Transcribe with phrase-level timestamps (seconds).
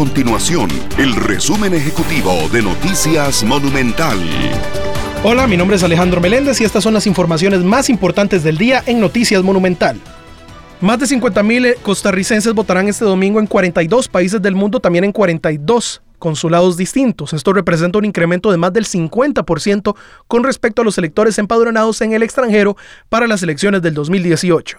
[0.00, 4.18] continuación el resumen ejecutivo de Noticias Monumental.
[5.22, 8.82] Hola, mi nombre es Alejandro Meléndez y estas son las informaciones más importantes del día
[8.86, 10.00] en Noticias Monumental.
[10.80, 16.00] Más de 50.000 costarricenses votarán este domingo en 42 países del mundo, también en 42
[16.18, 17.34] consulados distintos.
[17.34, 19.94] Esto representa un incremento de más del 50%
[20.26, 22.74] con respecto a los electores empadronados en el extranjero
[23.10, 24.78] para las elecciones del 2018.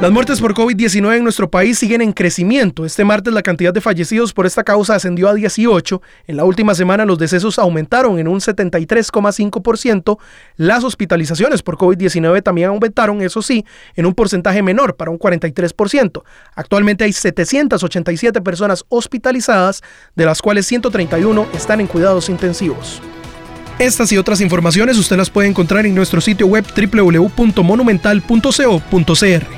[0.00, 2.86] Las muertes por COVID-19 en nuestro país siguen en crecimiento.
[2.86, 6.00] Este martes la cantidad de fallecidos por esta causa ascendió a 18.
[6.28, 10.18] En la última semana los decesos aumentaron en un 73,5%.
[10.54, 13.64] Las hospitalizaciones por COVID-19 también aumentaron, eso sí,
[13.96, 16.22] en un porcentaje menor, para un 43%.
[16.54, 19.82] Actualmente hay 787 personas hospitalizadas,
[20.14, 23.02] de las cuales 131 están en cuidados intensivos.
[23.80, 29.57] Estas y otras informaciones usted las puede encontrar en nuestro sitio web www.monumental.co.cr.